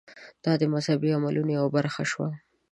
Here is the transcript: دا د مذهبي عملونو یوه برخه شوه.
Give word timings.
دا 0.43 0.53
د 0.61 0.63
مذهبي 0.73 1.09
عملونو 1.17 1.51
یوه 1.57 1.69
برخه 1.77 2.03
شوه. 2.11 2.29